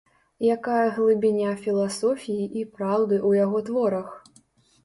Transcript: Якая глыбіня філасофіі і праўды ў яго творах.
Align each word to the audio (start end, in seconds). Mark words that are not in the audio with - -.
Якая 0.51 0.85
глыбіня 0.95 1.51
філасофіі 1.65 2.47
і 2.63 2.65
праўды 2.79 3.15
ў 3.21 3.45
яго 3.45 3.57
творах. 3.69 4.09